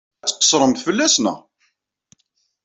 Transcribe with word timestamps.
Ad 0.25 0.29
tqeṣṣremt 0.31 0.83
fell-as, 0.85 1.15
naɣ? 1.23 1.37